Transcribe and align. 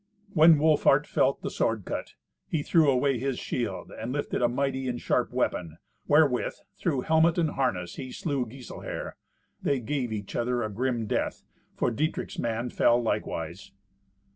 When 0.33 0.57
Wolfhart 0.57 1.05
felt 1.05 1.43
the 1.43 1.51
sword 1.51 1.85
cut, 1.85 2.15
he 2.47 2.63
threw 2.63 2.89
away 2.89 3.19
his 3.19 3.37
shield, 3.37 3.91
and 3.91 4.11
lifted 4.11 4.41
a 4.41 4.49
mighty 4.49 4.87
and 4.87 4.99
sharp 4.99 5.31
weapon, 5.31 5.77
wherewith, 6.07 6.55
through 6.75 7.01
helmet 7.01 7.37
and 7.37 7.51
harness, 7.51 7.97
he 7.97 8.11
slew 8.11 8.47
Giselher. 8.47 9.15
They 9.61 9.79
gave 9.79 10.11
each 10.11 10.35
other 10.35 10.63
a 10.63 10.71
grim 10.71 11.05
death, 11.05 11.43
for 11.75 11.91
Dietrich's 11.91 12.39
man 12.39 12.71
fell 12.71 12.99
likewise. 12.99 13.73